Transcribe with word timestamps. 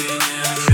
something 0.00 0.40
else. 0.46 0.69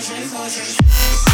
motion, 0.00 0.32
motion. 0.32 1.29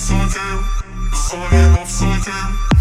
upside 0.00 0.34
down, 0.34 1.78
upside 1.78 2.24
down. 2.24 2.79